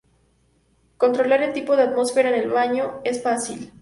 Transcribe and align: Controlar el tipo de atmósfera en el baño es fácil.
Controlar 0.97 1.43
el 1.43 1.53
tipo 1.53 1.75
de 1.75 1.83
atmósfera 1.83 2.29
en 2.29 2.41
el 2.43 2.49
baño 2.49 3.01
es 3.03 3.21
fácil. 3.21 3.69